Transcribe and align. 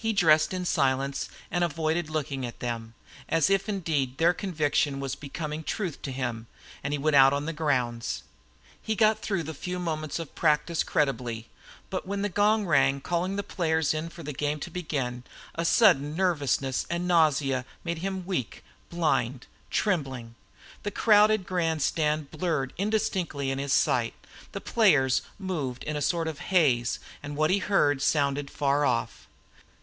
He 0.00 0.12
dressed 0.12 0.54
in 0.54 0.64
silence, 0.64 1.28
and 1.50 1.64
avoided 1.64 2.08
looking 2.08 2.46
at 2.46 2.60
them, 2.60 2.94
as 3.28 3.50
if 3.50 3.68
indeed 3.68 4.18
their 4.18 4.32
conviction 4.32 5.00
was 5.00 5.16
becoming 5.16 5.64
truth 5.64 6.00
to 6.02 6.12
him, 6.12 6.46
and 6.84 6.96
went 7.02 7.16
out 7.16 7.32
on 7.32 7.46
the 7.46 7.52
grounds. 7.52 8.22
He 8.80 8.94
got 8.94 9.18
through 9.18 9.42
the 9.42 9.54
few 9.54 9.80
moments 9.80 10.20
of 10.20 10.36
practice 10.36 10.84
creditably, 10.84 11.48
but 11.90 12.06
when 12.06 12.22
the 12.22 12.28
gong 12.28 12.64
rang 12.64 13.00
calling 13.00 13.34
the 13.34 13.42
players 13.42 13.92
in 13.92 14.08
for 14.08 14.22
the 14.22 14.32
game 14.32 14.60
to 14.60 14.70
begin, 14.70 15.24
a 15.56 15.64
sudden 15.64 16.14
nervousness 16.14 16.86
and 16.88 17.08
nausea 17.08 17.64
made 17.82 17.98
him 17.98 18.24
weak, 18.24 18.62
blind, 18.90 19.48
trembling. 19.68 20.36
The 20.84 20.92
crowded 20.92 21.44
grandstand 21.44 22.30
blurred 22.30 22.72
indistinctly 22.78 23.50
in 23.50 23.58
his 23.58 23.72
sight. 23.72 24.14
The 24.52 24.60
players 24.60 25.22
moved 25.40 25.82
in 25.82 25.96
a 25.96 26.00
sort 26.02 26.28
of 26.28 26.38
haze, 26.38 27.00
and 27.20 27.34
what 27.34 27.50
he 27.50 27.58
heard 27.58 28.00
sounded 28.00 28.48
far 28.48 28.84
off. 28.84 29.24